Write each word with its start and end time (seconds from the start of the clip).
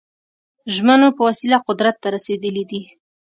ژمنو 0.75 1.07
په 1.17 1.21
وسیله 1.29 1.57
قدرت 1.67 1.95
ته 2.01 2.07
رسېدلي 2.15 2.63
دي. 2.71 2.81